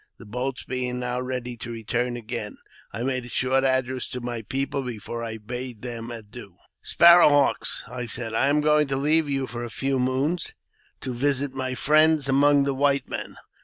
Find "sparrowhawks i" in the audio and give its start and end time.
6.81-8.07